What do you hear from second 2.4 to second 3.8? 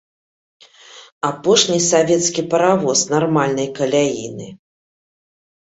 паравоз нармальнай